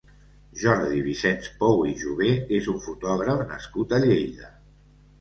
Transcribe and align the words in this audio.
Jordi 0.61 1.01
Vicenç 1.07 1.51
Pou 1.61 1.85
i 1.91 1.95
Jové 2.01 2.33
és 2.61 2.73
un 2.75 2.83
fotògraf 2.89 3.47
nascut 3.55 3.99
a 4.01 4.05
Lleida. 4.09 4.55